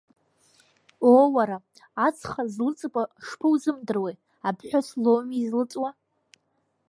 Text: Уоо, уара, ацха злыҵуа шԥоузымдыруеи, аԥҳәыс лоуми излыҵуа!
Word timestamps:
Уоо, 1.05 1.25
уара, 1.35 1.57
ацха 2.05 2.43
злыҵуа 2.53 3.03
шԥоузымдыруеи, 3.25 4.15
аԥҳәыс 4.47 4.87
лоуми 5.03 5.37
излыҵуа! 5.41 5.89